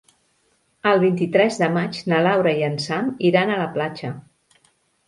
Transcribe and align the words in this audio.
El 0.91 1.01
vint-i-tres 1.03 1.59
de 1.65 1.69
maig 1.75 2.01
na 2.15 2.23
Laura 2.29 2.57
i 2.63 2.67
en 2.71 2.81
Sam 2.87 3.13
iran 3.33 3.55
a 3.59 3.63
la 3.65 3.71
platja. 3.79 4.15